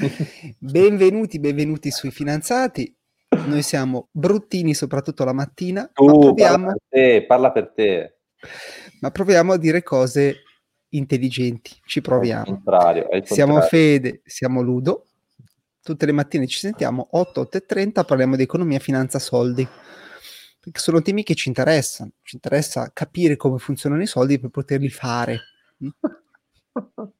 [0.58, 2.94] benvenuti, benvenuti sui finanziati.
[3.46, 8.18] Noi siamo bruttini soprattutto la mattina, Tu, ma parla proviamo, per te, parla per te.
[9.00, 10.36] ma proviamo a dire cose
[10.90, 11.70] intelligenti.
[11.84, 12.44] Ci È il proviamo.
[12.44, 13.78] contrario, è il Siamo contrario.
[13.78, 15.06] Fede, siamo Ludo.
[15.82, 19.66] Tutte le mattine ci sentiamo 8, 8 e 30, parliamo di economia, finanza, soldi.
[20.60, 22.10] Perché sono temi che ci interessano.
[22.22, 25.40] Ci interessa capire come funzionano i soldi per poterli fare.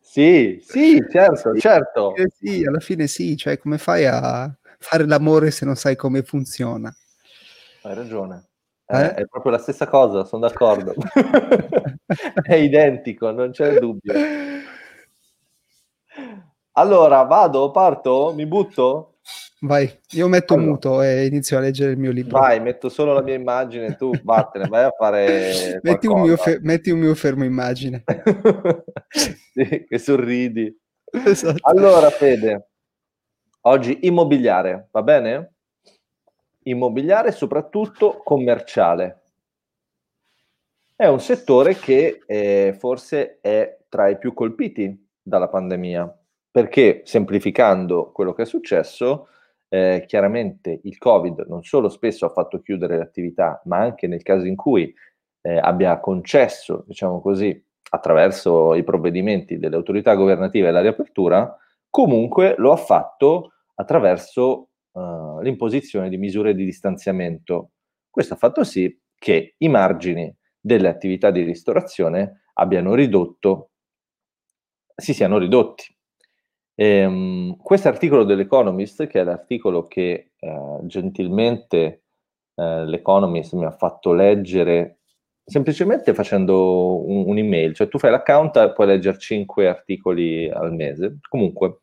[0.00, 2.14] Sì, sì, certo, Sì, certo.
[2.36, 6.92] sì, alla fine sì, cioè come fai a fare l'amore se non sai come funziona?
[7.82, 8.48] Hai ragione.
[8.86, 9.00] Eh?
[9.00, 10.94] Eh, è proprio la stessa cosa, sono d'accordo.
[12.42, 14.14] È identico, non c'è dubbio.
[16.72, 19.18] Allora, vado, parto, mi butto?
[19.60, 20.68] Vai, io metto Allora.
[20.68, 22.38] muto e inizio a leggere il mio libro.
[22.38, 26.60] Vai, metto solo la mia immagine, tu vattene, vai a fare Metti un, mio fe-
[26.62, 28.04] metti un mio fermo immagine.
[29.10, 30.72] Sì, che sorridi.
[31.10, 31.68] Esatto.
[31.68, 32.68] Allora, Fede,
[33.62, 35.54] oggi immobiliare, va bene?
[36.64, 39.22] Immobiliare soprattutto commerciale.
[40.94, 46.16] È un settore che eh, forse è tra i più colpiti dalla pandemia,
[46.52, 49.28] perché semplificando quello che è successo,
[49.68, 54.22] eh, chiaramente il Covid non solo spesso ha fatto chiudere le attività, ma anche nel
[54.22, 54.92] caso in cui
[55.42, 61.56] eh, abbia concesso, diciamo così, attraverso i provvedimenti delle autorità governative la riapertura,
[61.88, 65.00] comunque lo ha fatto attraverso eh,
[65.42, 67.70] l'imposizione di misure di distanziamento.
[68.10, 73.70] Questo ha fatto sì che i margini delle attività di ristorazione abbiano ridotto,
[74.94, 75.96] si siano ridotti.
[76.80, 82.04] Ehm, questo articolo dell'Economist, che è l'articolo che eh, gentilmente
[82.54, 85.00] eh, l'Economist mi ha fatto leggere
[85.44, 91.18] semplicemente facendo un, un'email, cioè tu fai l'account e puoi leggere 5 articoli al mese.
[91.28, 91.80] Comunque,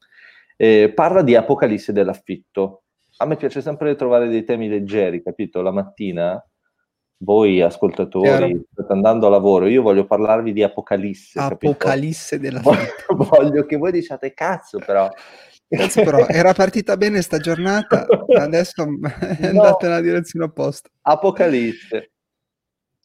[0.55, 2.83] eh, parla di apocalisse dell'affitto.
[3.17, 5.61] A me piace sempre trovare dei temi leggeri, capito?
[5.61, 6.41] La mattina,
[7.17, 8.61] voi ascoltatori, Chiaro.
[8.73, 11.71] state andando a lavoro, io voglio parlarvi di apocalisse, capito?
[11.71, 12.85] Apocalisse della Voglio,
[13.29, 15.09] voglio che voi diciate cazzo, però.
[15.67, 18.05] Cazzo, però era partita bene sta giornata,
[18.37, 18.83] adesso
[19.39, 19.61] è No.
[19.61, 20.89] andata nella direzione opposta.
[21.01, 22.11] Apocalisse.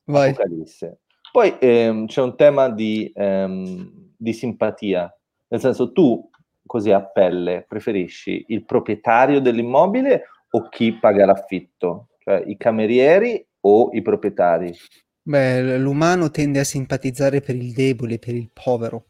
[0.04, 0.30] Vai.
[0.30, 0.98] Apocalisse.
[1.32, 5.16] Poi ehm, c'è un tema di, ehm, di simpatia,
[5.48, 6.28] nel senso tu
[6.66, 12.08] così a pelle preferisci il proprietario dell'immobile o chi paga l'affitto?
[12.18, 14.74] Cioè i camerieri o i proprietari?
[15.22, 19.04] Beh, l'umano tende a simpatizzare per il debole, per il povero.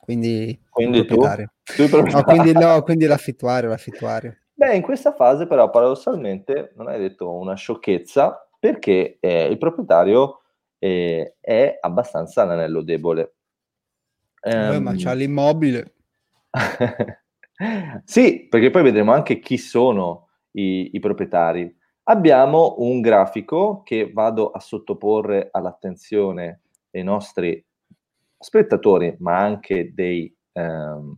[0.00, 1.16] Quindi, Quindi il tu?
[1.16, 1.52] proprietario.
[1.76, 4.36] Tu i No, quindi no, quindi l'affittuario, l'affittuario.
[4.54, 10.42] Beh, in questa fase però paradossalmente non hai detto una sciocchezza perché eh, il proprietario
[10.78, 13.34] eh, è abbastanza l'anello debole.
[14.42, 15.94] Beh, ma Ehm, c'ha l'immobile.
[18.04, 21.74] sì, perché poi vedremo anche chi sono i, i proprietari.
[22.06, 26.60] Abbiamo un grafico che vado a sottoporre all'attenzione
[26.90, 27.64] dei nostri
[28.38, 31.14] spettatori, ma anche dei, ehm,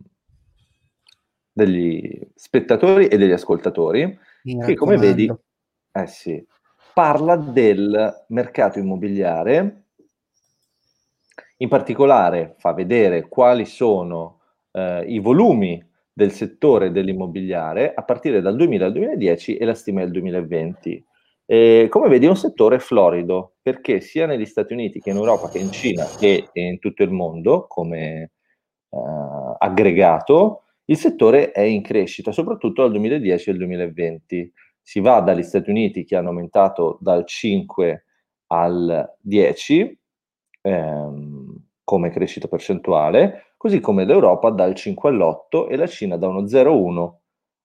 [1.51, 5.29] degli spettatori e degli ascoltatori, Mi che come vedi,
[5.91, 6.45] eh sì,
[6.93, 9.87] parla del mercato immobiliare,
[11.57, 14.39] in particolare fa vedere quali sono
[14.71, 15.85] eh, i volumi
[16.17, 21.05] del settore dell'immobiliare a partire dal 2000 al 2010 e la stima del 2020.
[21.45, 25.47] E come vedi è un settore florido perché sia negli Stati Uniti che in Europa
[25.47, 28.31] che in Cina che in tutto il mondo come
[28.89, 28.97] eh,
[29.59, 35.69] aggregato il settore è in crescita soprattutto dal 2010 al 2020 si va dagli Stati
[35.69, 38.05] Uniti che hanno aumentato dal 5
[38.47, 39.99] al 10
[40.63, 46.43] ehm, come crescita percentuale, così come l'Europa dal 5 all'8 e la Cina da uno
[46.43, 47.13] 0,1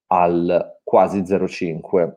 [0.09, 2.13] al quasi 0,5.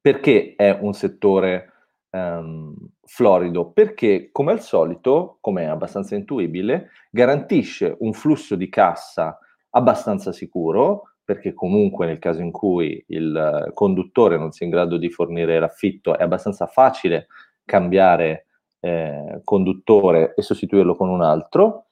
[0.00, 1.72] Perché è un settore
[2.10, 3.70] ehm, florido?
[3.70, 9.38] Perché come al solito, come è abbastanza intuibile, garantisce un flusso di cassa
[9.70, 15.10] abbastanza sicuro, perché comunque nel caso in cui il conduttore non sia in grado di
[15.10, 17.28] fornire l'affitto è abbastanza facile
[17.64, 18.46] cambiare
[18.80, 21.86] eh, conduttore e sostituirlo con un altro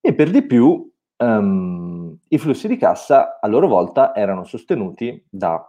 [0.00, 5.62] e per di più ehm, i flussi di cassa a loro volta erano sostenuti da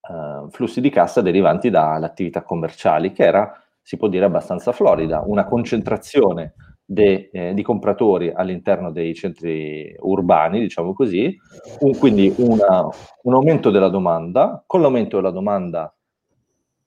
[0.00, 2.12] eh, flussi di cassa derivanti dalle
[2.44, 6.54] commerciali che era si può dire abbastanza florida una concentrazione
[6.90, 11.36] de, eh, di compratori all'interno dei centri urbani, diciamo così,
[11.80, 12.88] un, quindi una,
[13.22, 15.94] un aumento della domanda, con l'aumento della domanda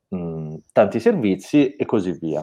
[0.07, 2.41] mh, tanti servizi e così via.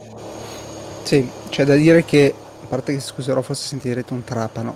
[1.03, 2.33] Sì, c'è da dire che,
[2.69, 4.75] parte che scuserò, forse sentirete un trapano.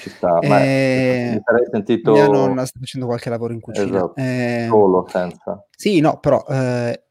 [0.00, 0.32] Ci sta.
[0.34, 3.98] Ma Eh, mi sarei mia sentito nonna sta facendo qualche lavoro in cucina.
[3.98, 5.66] esatto, Ehm, solo senza.
[5.70, 7.02] sì, no, però eh,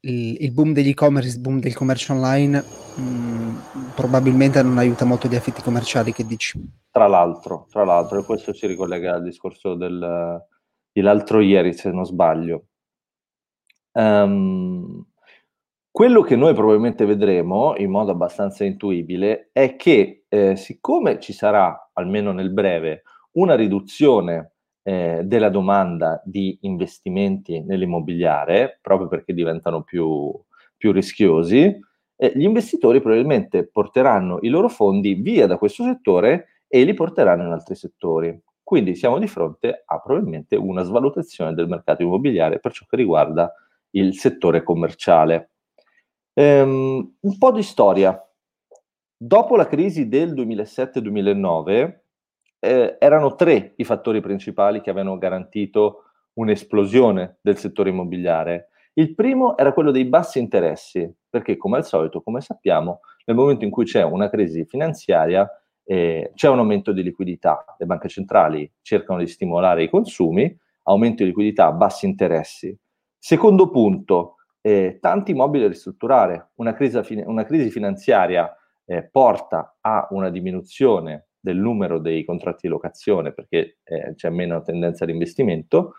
[0.00, 2.62] il, il boom degli e-commerce, il boom del commercio online,
[2.96, 6.60] mh, probabilmente non aiuta molto gli affitti commerciali, che dici?
[6.90, 10.44] Tra l'altro, tra l'altro, e questo si ricollega al discorso del,
[10.92, 12.66] dell'altro ieri, se non sbaglio.
[13.92, 15.04] Um,
[15.92, 21.90] quello che noi probabilmente vedremo in modo abbastanza intuibile è che eh, siccome ci sarà,
[21.92, 23.02] almeno nel breve,
[23.32, 24.52] una riduzione
[24.82, 30.32] eh, della domanda di investimenti nell'immobiliare, proprio perché diventano più,
[30.78, 31.78] più rischiosi,
[32.16, 37.44] eh, gli investitori probabilmente porteranno i loro fondi via da questo settore e li porteranno
[37.44, 38.34] in altri settori.
[38.62, 43.52] Quindi siamo di fronte a probabilmente una svalutazione del mercato immobiliare per ciò che riguarda
[43.90, 45.51] il settore commerciale.
[46.34, 48.18] Ehm, un po' di storia.
[49.16, 52.00] Dopo la crisi del 2007-2009
[52.58, 58.68] eh, erano tre i fattori principali che avevano garantito un'esplosione del settore immobiliare.
[58.94, 63.64] Il primo era quello dei bassi interessi, perché come al solito, come sappiamo, nel momento
[63.64, 65.48] in cui c'è una crisi finanziaria,
[65.84, 67.64] eh, c'è un aumento di liquidità.
[67.78, 70.54] Le banche centrali cercano di stimolare i consumi,
[70.84, 72.76] aumento di liquidità, bassi interessi.
[73.18, 76.52] Secondo punto, eh, tanti immobili da ristrutturare.
[76.54, 78.50] Una crisi, una crisi finanziaria
[78.84, 84.62] eh, porta a una diminuzione del numero dei contratti di locazione perché eh, c'è meno
[84.62, 85.94] tendenza di investimento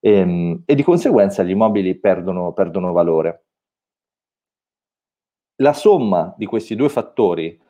[0.00, 3.44] ehm, e di conseguenza gli immobili perdono, perdono valore.
[5.60, 7.60] La somma di questi due fattori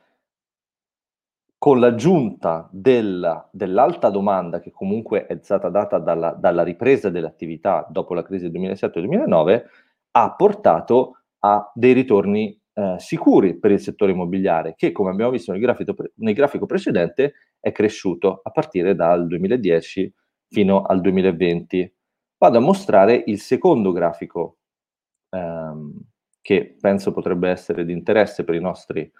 [1.58, 8.14] con l'aggiunta della, dell'alta domanda che comunque è stata data dalla, dalla ripresa dell'attività dopo
[8.14, 9.64] la crisi del 2007-2009,
[10.12, 15.52] ha portato a dei ritorni eh, sicuri per il settore immobiliare, che come abbiamo visto
[15.52, 20.12] nel grafico, nel grafico precedente è cresciuto a partire dal 2010
[20.48, 21.94] fino al 2020.
[22.38, 24.58] Vado a mostrare il secondo grafico
[25.30, 25.92] ehm,
[26.40, 29.10] che penso potrebbe essere di interesse per i nostri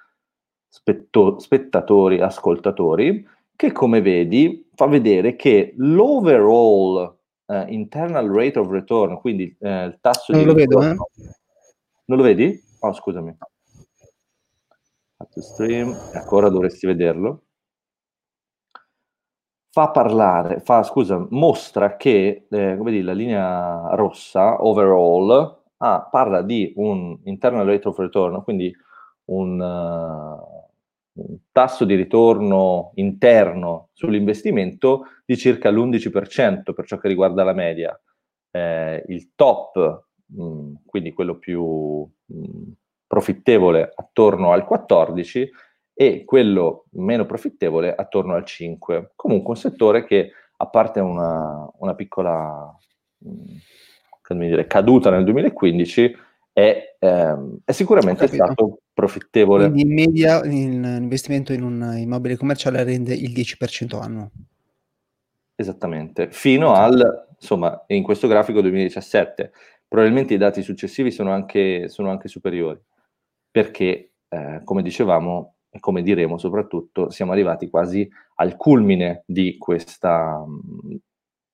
[0.69, 7.19] spetto- spettatori, ascoltatori, che come vedi fa vedere che l'overall
[7.51, 10.89] uh, internal rate of return, quindi uh, il tasso non di lo ritorno.
[10.89, 11.35] vedo, eh?
[12.05, 12.63] Non lo vedi?
[12.81, 13.37] Oh, scusami.
[15.29, 17.45] Stream, ecco, ora dovresti vederlo.
[19.73, 26.43] Fa parlare, fa, scusa, mostra che, eh, come dire, la linea rossa, overall, ah, parla
[26.43, 28.75] di un internal rate of return, quindi
[29.27, 30.70] un, uh,
[31.29, 37.99] un tasso di ritorno interno sull'investimento di circa l'11% per ciò che riguarda la media.
[38.51, 42.71] Eh, il top, mh, mm, quindi quello più mh, mm,
[43.07, 45.49] profittevole, attorno al 14%
[45.93, 49.11] e quello meno profittevole attorno al 5%.
[49.15, 52.75] Comunque un settore che, a parte una, una piccola
[53.19, 56.17] mh, mm, dire, caduta nel 2015,
[56.53, 59.71] è, ehm, è sicuramente stato profittevole.
[59.71, 64.31] Quindi in media l'investimento in un immobile commerciale rende il 10% annuo.
[65.55, 69.53] Esattamente, fino al, insomma, in questo grafico 2017.
[69.89, 72.79] Probabilmente i dati successivi sono anche, sono anche superiori,
[73.51, 80.45] perché, eh, come dicevamo, e come diremo soprattutto, siamo arrivati quasi al culmine di questa,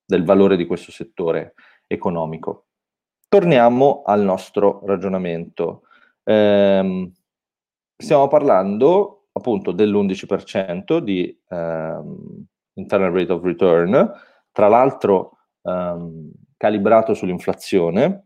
[0.04, 1.54] del valore di questo settore
[1.86, 2.66] economico.
[3.28, 5.82] Torniamo al nostro ragionamento.
[6.22, 7.12] Eh,
[7.96, 14.12] stiamo parlando appunto dell'11% di ehm, internal rate of return,
[14.52, 18.24] tra l'altro ehm, calibrato sull'inflazione.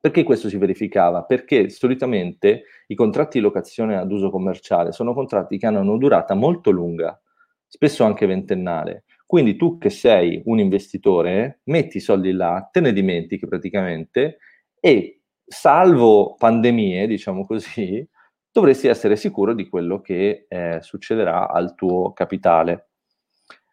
[0.00, 1.24] Perché questo si verificava?
[1.24, 6.34] Perché solitamente i contratti di locazione ad uso commerciale sono contratti che hanno una durata
[6.34, 7.20] molto lunga,
[7.66, 9.04] spesso anche ventennale.
[9.26, 14.38] Quindi tu che sei un investitore, metti i soldi là, te ne dimentichi praticamente
[14.80, 18.06] e salvo pandemie, diciamo così,
[18.52, 22.90] dovresti essere sicuro di quello che eh, succederà al tuo capitale.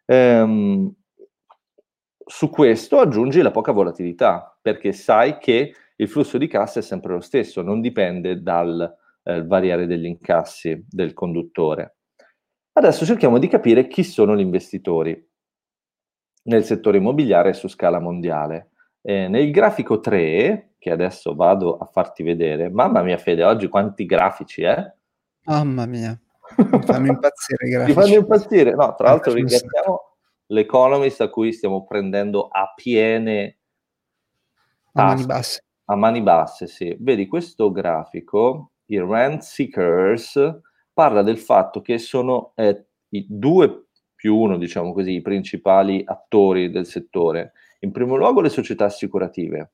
[0.05, 0.93] Ehm,
[2.25, 7.13] su questo aggiungi la poca volatilità, perché sai che il flusso di cassa è sempre
[7.13, 11.95] lo stesso, non dipende dal eh, variare degli incassi del conduttore.
[12.73, 15.25] Adesso cerchiamo di capire chi sono gli investitori
[16.43, 18.71] nel settore immobiliare su scala mondiale.
[19.09, 24.05] Eh, nel grafico 3, che adesso vado a farti vedere, mamma mia Fede, oggi quanti
[24.05, 24.95] grafici, eh?
[25.45, 26.19] Mamma mia,
[26.57, 27.97] mi fanno impazzire i grafici.
[27.97, 30.01] Mi fanno impazzire, no, tra l'altro ringraziamo
[30.47, 33.59] l'Economist a cui stiamo prendendo a piene
[34.91, 35.63] a mani basse.
[35.85, 36.93] A mani basse, sì.
[36.99, 40.59] Vedi, questo grafico, i Rent Seekers,
[40.91, 43.85] parla del fatto che sono eh, i due
[44.15, 47.53] più uno, diciamo così, i principali attori del settore.
[47.79, 49.71] In primo luogo le società assicurative.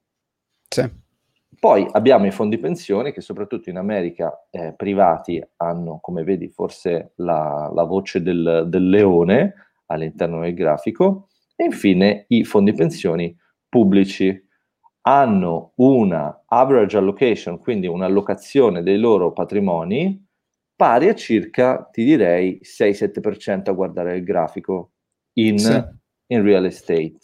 [0.68, 1.02] Sì.
[1.60, 7.14] Poi abbiamo i fondi pensioni che soprattutto in America eh, privati hanno, come vedi, forse
[7.18, 9.54] la, la voce del, del, leone
[9.86, 11.30] all'interno del grafico.
[11.56, 13.36] E infine i fondi pensioni
[13.70, 14.48] pubblici
[15.02, 20.26] hanno una average allocation, quindi un'allocazione dei loro patrimoni
[20.76, 24.92] pari a circa, ti direi, 6-7% a guardare il grafico
[25.34, 25.82] in, sì.
[26.28, 27.20] in real estate.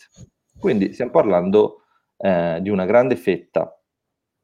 [0.59, 1.83] Quindi stiamo parlando
[2.17, 3.73] eh, di una grande fetta.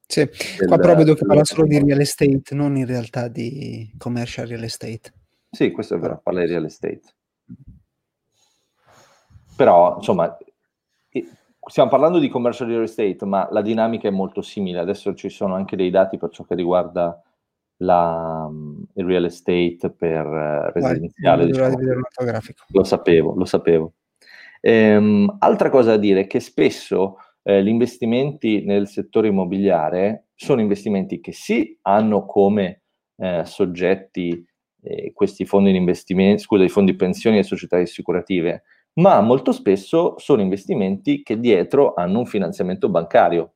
[0.08, 0.20] Sì,
[0.58, 4.46] del, qua però vedo che parla solo di real estate, non in realtà di commercial
[4.46, 5.12] real estate.
[5.50, 7.02] Sì, questo è vero, parla di real estate.
[9.56, 10.36] Però, insomma,
[11.66, 14.78] stiamo parlando di commercial real estate, ma la dinamica è molto simile.
[14.78, 17.20] Adesso ci sono anche dei dati per ciò che riguarda
[17.78, 18.48] la,
[18.94, 21.50] il real estate per uh, residenziale.
[21.50, 21.78] Vai, diciamo.
[22.68, 23.92] Lo sapevo, lo sapevo.
[24.60, 30.60] Ehm, altra cosa da dire è che spesso eh, gli investimenti nel settore immobiliare sono
[30.60, 32.82] investimenti che sì hanno come
[33.16, 34.44] eh, soggetti
[34.82, 40.18] eh, questi fondi di investimento, scusa, i fondi pensioni e società assicurative, ma molto spesso
[40.18, 43.54] sono investimenti che dietro hanno un finanziamento bancario.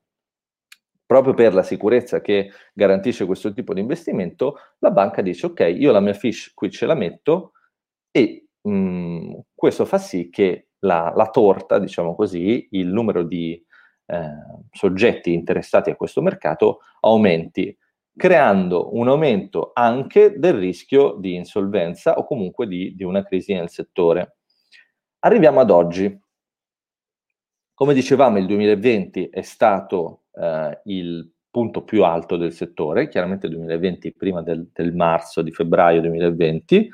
[1.04, 5.90] Proprio per la sicurezza che garantisce questo tipo di investimento, la banca dice ok, io
[5.90, 7.52] la mia fish qui ce la metto
[8.12, 13.62] e mh, mm, questo fa sì che la, la, torta, diciamo così, il numero di
[14.06, 14.28] eh,
[14.70, 17.76] soggetti interessati a questo mercato aumenti,
[18.16, 23.70] creando un aumento anche del rischio di insolvenza o comunque di, di una crisi nel
[23.70, 24.36] settore.
[25.20, 26.18] Arriviamo ad oggi.
[27.74, 34.12] Come dicevamo, il 2020 è stato eh, il punto più alto del settore, chiaramente 2020
[34.12, 36.90] prima del, del marzo di febbraio 2020.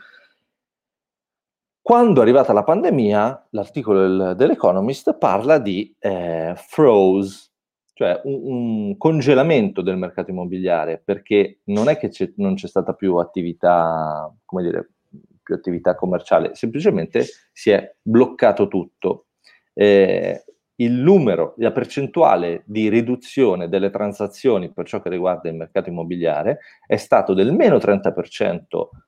[1.86, 7.50] Quando è arrivata la pandemia, l'articolo del, dell'Economist parla di eh, froze,
[7.92, 12.92] cioè un, un, congelamento del mercato immobiliare, perché non è che c'è, non c'è stata
[12.94, 14.94] più attività, come dire,
[15.40, 19.26] più attività commerciale, semplicemente si è bloccato tutto.
[19.72, 20.44] Eh,
[20.76, 26.58] il numero, la percentuale di riduzione delle transazioni per ciò che riguarda il mercato immobiliare
[26.86, 28.64] è stato del meno 30%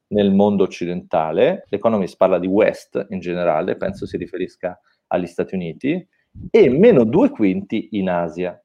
[0.08, 6.06] nel mondo occidentale, l'Economist parla di West in generale, penso si riferisca agli Stati Uniti,
[6.50, 8.60] e meno due quinti in Asia.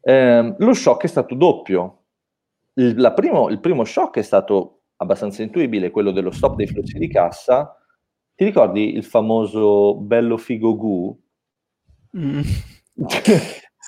[0.00, 1.98] Eh, lo shock è stato doppio.
[2.74, 7.08] Il, primo, il primo shock è stato abbastanza intuibile, quello dello stop dei flussi di
[7.08, 7.76] cassa,
[8.34, 11.20] ti ricordi il famoso bello figo gu?
[12.16, 12.40] Mm.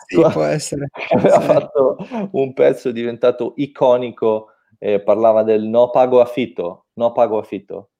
[0.09, 0.89] sì, può essere.
[1.31, 1.97] ha fatto
[2.33, 4.49] un pezzo diventato iconico,
[4.79, 7.91] eh, parlava del no pago affitto, no pago affitto.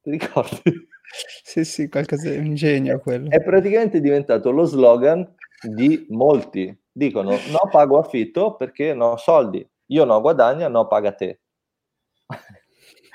[0.00, 0.62] Ti ricordi?
[1.42, 3.30] Sì, sì, qualcosa di ingegno quello.
[3.30, 5.26] È praticamente diventato lo slogan
[5.62, 6.78] di molti.
[6.92, 9.66] Dicono no pago affitto perché no soldi.
[9.86, 11.40] Io no guadagno, no paga te.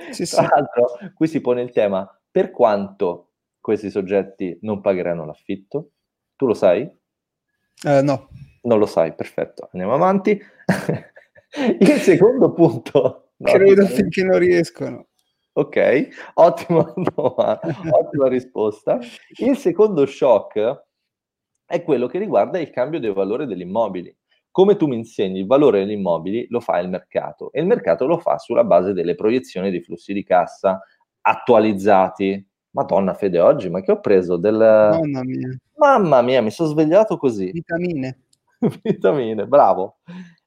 [0.10, 0.48] Sì, Tra sì.
[0.50, 5.92] l'altro, qui si pone il tema, per quanto questi soggetti non pagheranno l'affitto?
[6.36, 6.82] Tu lo sai?
[7.84, 8.30] Uh, no.
[8.64, 9.70] Non lo sai, perfetto.
[9.72, 10.32] Andiamo avanti.
[11.80, 13.34] Il secondo punto...
[13.38, 15.10] No, Credo finché non riescono.
[15.54, 16.80] Ok, ottima,
[17.16, 19.00] ottima risposta.
[19.38, 20.86] Il secondo shock
[21.68, 24.16] è quello che riguarda il cambio del valore degli immobili.
[24.50, 28.08] Come tu mi insegni il valore degli immobili lo fa il mercato e il mercato
[28.08, 30.82] lo fa sulla base delle proiezioni dei flussi di cassa,
[31.24, 32.46] attualizzati.
[32.72, 34.56] Madonna Fede, oggi, ma che ho preso del...
[34.56, 35.58] Mamma mia.
[35.76, 37.52] Mamma mia, mi sono svegliato così.
[37.52, 38.24] Vitamine.
[38.82, 39.98] Vitamine, bravo.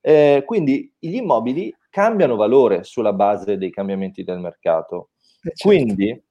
[0.01, 5.11] Eh, quindi gli immobili cambiano valore sulla base dei cambiamenti del mercato.
[5.43, 5.69] Eh, certo.
[5.69, 6.25] Quindi,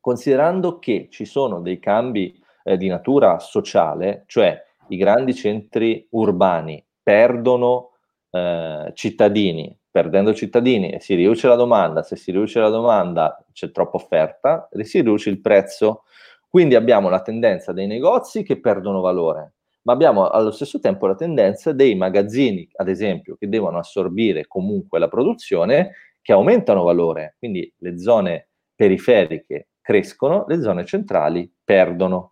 [0.00, 6.84] considerando che ci sono dei cambi eh, di natura sociale, cioè i grandi centri urbani
[7.02, 7.92] perdono
[8.30, 13.70] eh, cittadini perdendo cittadini e si riduce la domanda, se si riduce la domanda c'è
[13.70, 16.04] troppa offerta, si riduce il prezzo.
[16.48, 21.14] Quindi abbiamo la tendenza dei negozi che perdono valore, ma abbiamo allo stesso tempo la
[21.14, 27.36] tendenza dei magazzini, ad esempio, che devono assorbire comunque la produzione, che aumentano valore.
[27.38, 32.29] Quindi le zone periferiche crescono, le zone centrali perdono.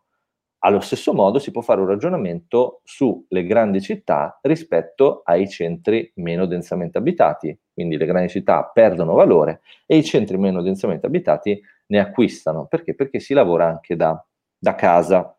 [0.61, 6.47] Allo stesso modo si può fare un ragionamento sulle grandi città rispetto ai centri meno
[6.47, 12.01] densamente abitati, quindi le grandi città perdono valore e i centri meno densamente abitati ne
[12.01, 12.67] acquistano.
[12.67, 12.95] Perché?
[12.95, 14.21] Perché si lavora anche da,
[14.59, 15.37] da casa.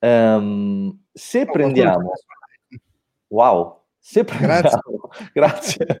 [0.00, 2.10] Um, se oh, prendiamo...
[3.28, 3.82] Wow!
[3.98, 5.10] Se prendiamo...
[5.32, 6.00] Grazie.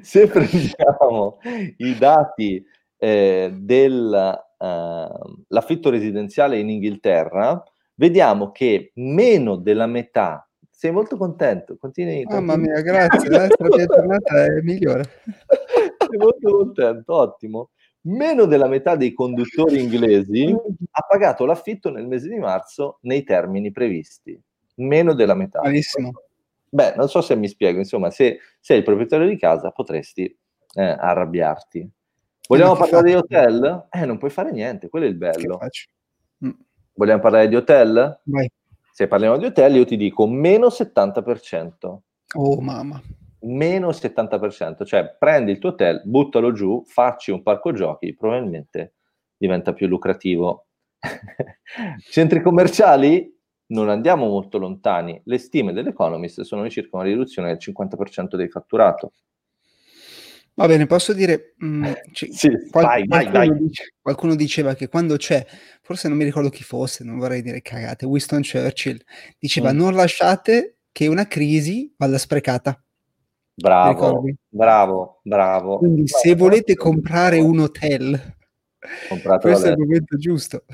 [0.02, 1.38] se prendiamo
[1.78, 2.64] i dati
[2.98, 7.62] eh, dell'affitto eh, residenziale in Inghilterra,
[7.94, 10.46] vediamo che meno della metà
[10.84, 12.24] sei molto contento, continui.
[12.24, 15.04] Mamma mia, grazie, la mia giornata è migliore.
[15.24, 17.70] Sei molto contento, ottimo.
[18.02, 20.54] Meno della metà dei conduttori inglesi
[20.90, 24.38] ha pagato l'affitto nel mese di marzo nei termini previsti.
[24.76, 25.62] Meno della metà.
[25.62, 26.12] Malissimo.
[26.68, 30.24] Beh, non so se mi spiego, insomma, se sei il proprietario di casa potresti
[30.74, 31.88] eh, arrabbiarti.
[32.48, 33.86] Vogliamo parlare di hotel?
[33.90, 35.58] Eh, non puoi fare niente, quello è il bello.
[36.44, 36.50] Mm.
[36.94, 38.20] Vogliamo parlare di hotel?
[38.24, 38.50] Vai.
[38.92, 41.98] Se parliamo di hotel, io ti dico meno 70%.
[42.36, 43.00] Oh, mamma.
[43.40, 48.94] Meno 70%, cioè prendi il tuo hotel, buttalo giù, facci un parco giochi, probabilmente
[49.36, 50.66] diventa più lucrativo.
[52.10, 53.34] Centri commerciali?
[53.66, 59.12] non andiamo molto lontani, le stime dell'Economist sono circa una riduzione del 50% del fatturato.
[60.56, 63.58] Va bene, posso dire, mh, mm, c- sì, qual- vai, qualcuno, vai, vai.
[63.58, 65.44] Dice, qualcuno, diceva che quando c'è,
[65.82, 68.98] forse non mi ricordo chi fosse, non vorrei dire cagate, Winston Churchill,
[69.38, 69.76] diceva mm.
[69.76, 72.80] non lasciate che una crisi vada sprecata.
[73.56, 75.78] Bravo, bravo, bravo.
[75.78, 78.34] Quindi bravo, se volete comprare un hotel
[79.08, 80.64] Comprato Questo è il momento giusto.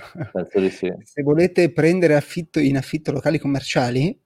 [0.71, 0.93] Sì.
[1.03, 4.19] Se volete prendere affitto in affitto locali commerciali,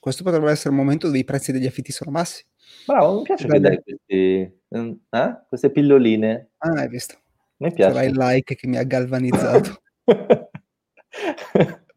[0.00, 2.44] questo potrebbe essere il momento dove i prezzi degli affitti sono bassi.
[2.86, 5.40] Bravo, mi piace che dai questi, eh?
[5.48, 6.50] queste pilloline.
[6.58, 7.16] Ah, hai visto.
[7.56, 7.92] Mi piace.
[7.92, 9.82] Sarà il like che mi ha galvanizzato.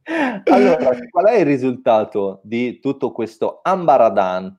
[0.45, 4.57] allora, qual è il risultato di tutto questo ambaradan?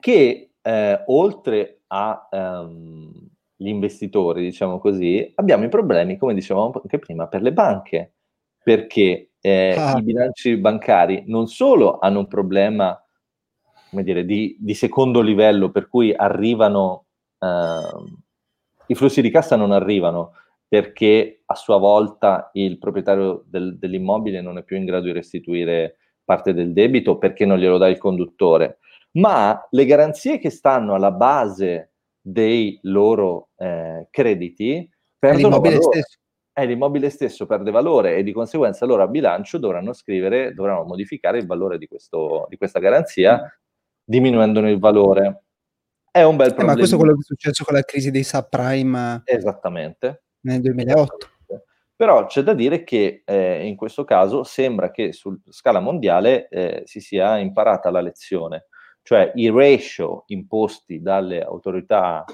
[0.00, 6.98] Che eh, oltre a um, gli investitori, diciamo così, abbiamo i problemi, come dicevamo anche
[6.98, 8.12] prima, per le banche,
[8.62, 9.98] perché eh, ah.
[9.98, 13.00] i bilanci bancari non solo hanno un problema
[13.90, 17.06] come dire, di, di secondo livello, per cui arrivano,
[17.38, 18.14] eh,
[18.86, 20.32] i flussi di cassa non arrivano
[20.68, 25.96] perché a sua volta il proprietario del, dell'immobile non è più in grado di restituire
[26.22, 28.78] parte del debito perché non glielo dà il conduttore,
[29.12, 34.86] ma le garanzie che stanno alla base dei loro eh, crediti
[35.18, 36.00] perdono l'immobile valore.
[36.00, 36.18] Stesso.
[36.52, 41.38] Eh, l'immobile stesso perde valore e di conseguenza loro a bilancio dovranno scrivere, dovranno modificare
[41.38, 43.40] il valore di, questo, di questa garanzia.
[44.08, 45.44] Diminuendone il valore.
[46.10, 46.72] È un bel problema.
[46.72, 50.24] Eh, ma questo è quello che è successo con la crisi dei subprime Esattamente.
[50.40, 51.28] nel 2008.
[51.94, 56.82] Però c'è da dire che eh, in questo caso sembra che su scala mondiale eh,
[56.84, 58.66] si sia imparata la lezione
[59.08, 62.26] cioè i ratio imposti dalle autorità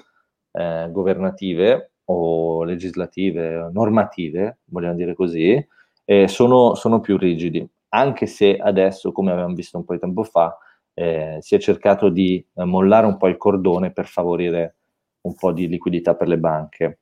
[0.51, 5.65] eh, governative o legislative, normative, vogliamo dire così,
[6.05, 10.25] eh, sono, sono, più rigidi, anche se adesso, come abbiamo visto un po' di tempo
[10.25, 10.59] fa,
[10.95, 14.77] eh, si è cercato di eh, mollare un po' il cordone per favorire
[15.23, 17.01] un po' di liquidità per le banche.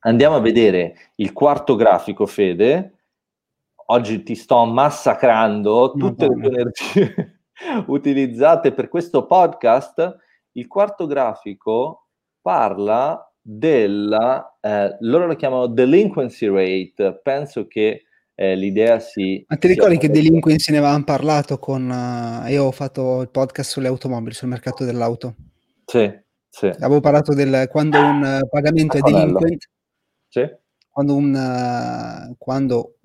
[0.00, 2.92] Andiamo a vedere il quarto grafico, Fede.
[3.88, 7.40] Oggi ti sto massacrando tutte le tue energie
[7.86, 10.16] utilizzate per questo podcast,
[10.52, 12.08] il quarto grafico
[12.40, 18.04] parla della, eh, loro lo chiamano delinquency rate, penso che
[18.36, 19.44] eh, l'idea si...
[19.48, 21.88] Ma ti ricordi che delinquency ne avevamo parlato con...
[21.88, 25.34] Uh, io ho fatto il podcast sulle automobili, sul mercato dell'auto.
[25.86, 26.08] Sì,
[26.48, 26.66] sì.
[26.66, 29.68] Avevo parlato del quando un uh, pagamento è delinquent.
[30.28, 30.48] Sì.
[30.90, 32.98] Quando, un, uh, quando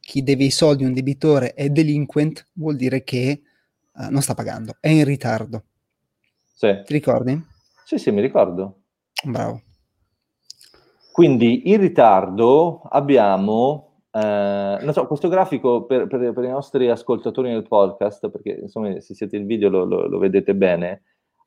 [0.00, 3.42] chi deve i soldi, un debitore, è delinquent, vuol dire che
[4.08, 5.64] non sta pagando, è in ritardo.
[6.54, 6.80] Sì.
[6.82, 7.40] Ti ricordi?
[7.84, 8.80] Sì, sì, mi ricordo.
[9.22, 9.60] Bravo.
[11.12, 17.50] Quindi in ritardo abbiamo, eh, non so, questo grafico per, per, per, i nostri ascoltatori
[17.50, 21.02] nel podcast, perché insomma se siete in video lo, lo, lo vedete bene,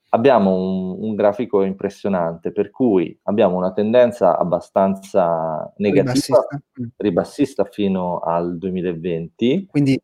[0.10, 6.62] abbiamo un, un, grafico impressionante, per cui abbiamo una tendenza abbastanza negativa, ribassista,
[6.98, 9.68] ribassista fino al 2020.
[9.70, 10.02] Quindi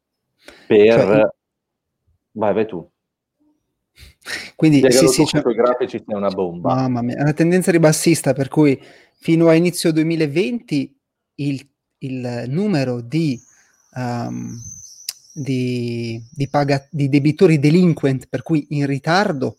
[0.68, 1.00] per...
[1.00, 1.30] Cioè,
[2.34, 2.88] Vai, vai tu.
[4.56, 6.76] Quindi sì, sì, c'è i grafici c'è una bomba.
[6.76, 8.80] Mamma mia, è una tendenza ribassista per cui
[9.18, 11.00] fino a inizio 2020
[11.36, 11.70] il,
[12.02, 13.40] il numero di,
[13.96, 14.58] um,
[15.34, 19.58] di, di, paga, di debitori delinquent, per cui in ritardo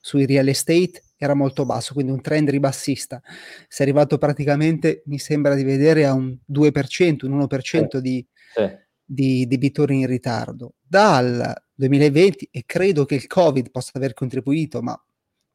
[0.00, 3.22] sui real estate, era molto basso, quindi un trend ribassista.
[3.68, 8.26] Si è arrivato praticamente, mi sembra di vedere, a un 2%, un 1% sì, di,
[8.54, 8.70] sì.
[9.04, 10.74] di debitori in ritardo.
[10.80, 15.00] Dal 2020 e credo che il Covid possa aver contribuito, ma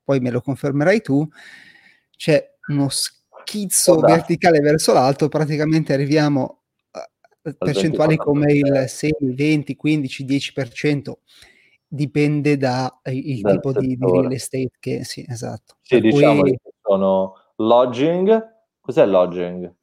[0.03, 1.27] poi me lo confermerai tu,
[2.17, 2.89] c'è uno
[3.43, 7.09] schizzo oh, verticale verso l'alto, praticamente arriviamo a
[7.57, 11.13] percentuali come il 6, 20, 15, 10%.
[11.87, 15.77] dipende dal tipo di, di, real estate che sì, esatto.
[15.81, 16.51] Sì, per diciamo cui...
[16.51, 18.57] che sono lodging.
[18.79, 19.73] Cos'è lodging?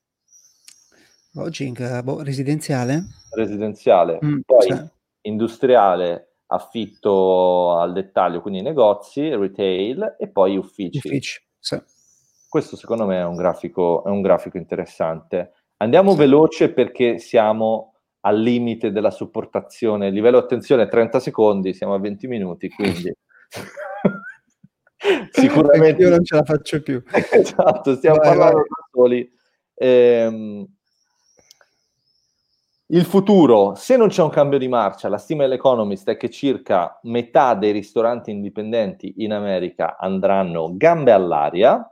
[1.32, 3.04] Lodging, boh, residenziale?
[3.34, 4.18] Residenziale.
[4.24, 4.84] Mm, Poi cioè.
[5.22, 10.98] industriale, affitto al dettaglio, quindi negozi, retail e poi uffici.
[10.98, 11.80] Uffici, sì.
[12.48, 15.52] Questo secondo me è un grafico, è un grafico interessante.
[15.78, 16.18] Andiamo sì.
[16.18, 20.10] veloce perché siamo al limite della sopportazione.
[20.10, 23.14] Livello attenzione 30 secondi, siamo a 20 minuti, quindi
[25.30, 27.02] sicuramente io non ce la faccio più.
[27.30, 28.66] esatto, stiamo vai, parlando vai.
[28.68, 29.32] da soli.
[29.74, 30.66] Ehm,
[32.90, 37.00] il futuro, se non c'è un cambio di marcia, la stima dell'Economist è che circa
[37.02, 41.84] metà dei ristoranti indipendenti in America andranno gambe all'aria.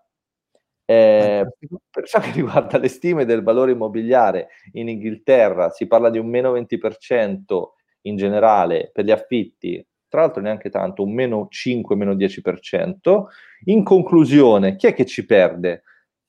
[0.87, 1.47] Eh,
[1.91, 6.29] per ciò che riguarda le stime del valore immobiliare in Inghilterra, si parla di un
[6.29, 12.15] meno 20% in generale per gli affitti, tra l'altro neanche tanto, un meno 5, meno
[12.15, 13.25] 10%.
[13.65, 15.83] In conclusione, chi è che ci perde?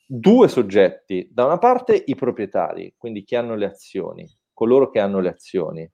[0.07, 5.19] Due soggetti, da una parte i proprietari, quindi chi hanno le azioni, coloro che hanno
[5.19, 5.89] le azioni.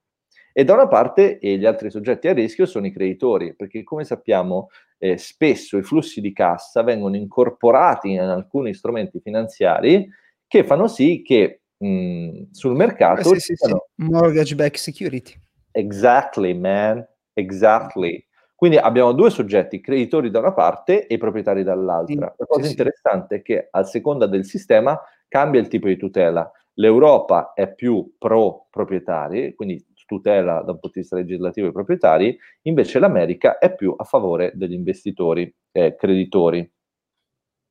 [0.54, 4.04] E da una parte e gli altri soggetti a rischio sono i creditori, perché come
[4.04, 4.68] sappiamo
[5.02, 10.08] eh, spesso i flussi di cassa vengono incorporati in alcuni strumenti finanziari
[10.46, 13.32] che fanno sì che mh, sul mercato...
[13.32, 13.74] Eh sì, sì, sì.
[13.96, 15.34] Mortgage back security.
[15.72, 17.04] Exactly, man.
[17.32, 18.24] Exactly.
[18.54, 22.32] Quindi abbiamo due soggetti, creditori da una parte e proprietari dall'altra.
[22.38, 26.48] La cosa interessante è che a seconda del sistema cambia il tipo di tutela.
[26.74, 29.84] L'Europa è più pro proprietari, quindi
[30.16, 34.52] tutela da un punto di vista legislativo i proprietari, invece l'America è più a favore
[34.54, 36.70] degli investitori eh, creditori,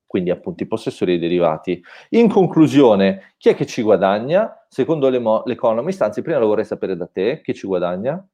[0.06, 1.82] quindi appunto i possessori dei derivati.
[2.10, 4.65] In conclusione, chi è che ci guadagna?
[4.67, 5.10] Secondo
[5.45, 8.27] l'Economist, anzi prima lo vorrei sapere da te, chi ci guadagna?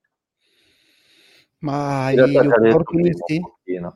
[1.60, 3.42] Ma gli opportunisti?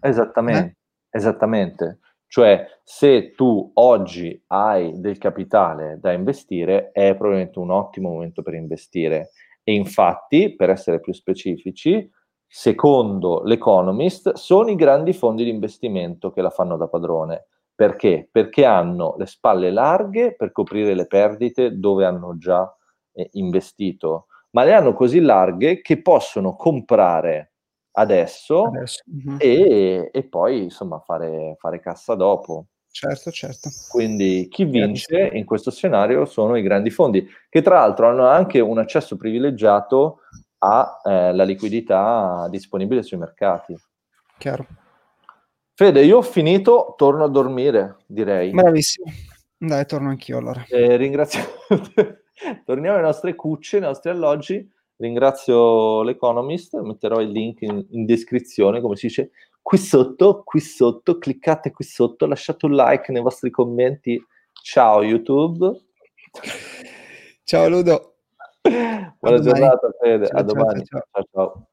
[0.02, 0.78] Esattamente,
[1.10, 1.18] eh?
[1.18, 2.00] esattamente.
[2.32, 8.54] Cioè, se tu oggi hai del capitale da investire, è probabilmente un ottimo momento per
[8.54, 9.32] investire.
[9.64, 12.10] E infatti, per essere più specifici,
[12.48, 17.48] secondo l'Economist, sono i grandi fondi di investimento che la fanno da padrone.
[17.74, 18.28] Perché?
[18.32, 22.72] Perché hanno le spalle larghe per coprire le perdite dove hanno già
[23.14, 27.54] eh, investito, ma le hanno così larghe che possono comprare
[27.94, 29.02] adesso, adesso.
[29.38, 32.68] E, e, poi insomma fare, fare, cassa dopo.
[32.92, 33.70] Certo, certo.
[33.90, 38.60] Quindi chi vince in questo scenario sono i grandi fondi, che tra l'altro hanno anche
[38.60, 40.20] un accesso privilegiato
[40.58, 43.76] alla eh, liquidità disponibile sui mercati.
[44.38, 44.68] Chiaro.
[45.74, 48.52] Fede, io ho finito, torno a dormire, direi.
[48.52, 49.12] Bravissimo.
[49.58, 50.66] Dai, torno anch'io allora.
[50.68, 51.42] Eh, ringrazio.
[52.66, 54.70] Torniamo alle nostre cucce, ai nostri alloggi.
[54.98, 61.18] Ringrazio l'Economist, metterò il link in, in, descrizione, come si dice, qui sotto, qui sotto,
[61.18, 64.22] cliccate qui sotto, lasciate un like nei vostri commenti.
[64.64, 65.72] Ciao YouTube.
[67.44, 68.16] Ciao Ludo.
[69.20, 70.84] Buona giornata Fede, a domani.
[70.86, 71.04] ciao.
[71.12, 71.26] ciao.
[71.32, 71.66] ciao.